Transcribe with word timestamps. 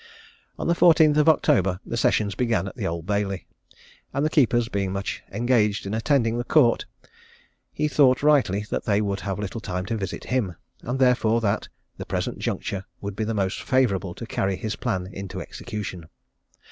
On 0.57 0.65
the 0.65 0.73
fourteenth 0.73 1.15
of 1.17 1.29
October, 1.29 1.79
the 1.85 1.95
sessions 1.95 2.33
began 2.33 2.67
at 2.67 2.75
the 2.75 2.87
Old 2.87 3.05
Bailey, 3.05 3.45
and 4.11 4.25
the 4.25 4.31
keepers 4.31 4.67
being 4.67 4.91
much 4.91 5.21
engaged 5.31 5.85
in 5.85 5.93
attending 5.93 6.39
the 6.39 6.43
Court, 6.43 6.87
he 7.71 7.87
thought 7.87 8.23
rightly, 8.23 8.65
that 8.71 8.85
they 8.85 8.99
would 8.99 9.19
have 9.19 9.37
little 9.37 9.61
time 9.61 9.85
to 9.85 9.95
visit 9.95 10.23
him, 10.23 10.55
and, 10.81 10.97
therefore, 10.97 11.39
that, 11.41 11.67
the 11.97 12.05
present 12.07 12.39
juncture 12.39 12.83
would 12.99 13.15
be 13.15 13.23
the 13.25 13.35
most 13.35 13.61
favourable 13.61 14.15
to 14.15 14.25
carry 14.25 14.55
his 14.55 14.75
plan 14.75 15.05
into 15.05 15.39
execution. 15.39 16.07